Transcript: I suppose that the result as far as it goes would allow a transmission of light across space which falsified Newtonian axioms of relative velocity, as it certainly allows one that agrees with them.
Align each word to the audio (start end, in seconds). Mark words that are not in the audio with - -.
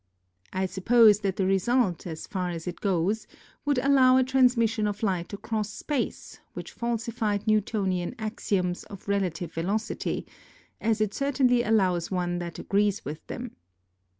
I 0.51 0.65
suppose 0.65 1.19
that 1.19 1.35
the 1.35 1.45
result 1.45 2.07
as 2.07 2.25
far 2.25 2.49
as 2.49 2.65
it 2.65 2.81
goes 2.81 3.27
would 3.65 3.77
allow 3.77 4.17
a 4.17 4.23
transmission 4.23 4.87
of 4.87 5.03
light 5.03 5.31
across 5.31 5.69
space 5.69 6.39
which 6.53 6.71
falsified 6.71 7.45
Newtonian 7.45 8.15
axioms 8.17 8.83
of 8.85 9.07
relative 9.07 9.53
velocity, 9.53 10.25
as 10.81 11.01
it 11.01 11.13
certainly 11.13 11.61
allows 11.61 12.09
one 12.09 12.39
that 12.39 12.57
agrees 12.57 13.05
with 13.05 13.27
them. 13.27 13.51